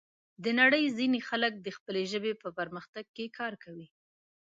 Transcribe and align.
د 0.43 0.45
نړۍ 0.59 0.85
ځینې 0.97 1.19
خلک 1.29 1.53
د 1.59 1.67
خپلې 1.77 2.03
ژبې 2.11 2.33
په 2.41 2.49
پرمختګ 2.59 3.05
کې 3.15 3.25
کار 3.37 3.53
کوي. 3.63 3.87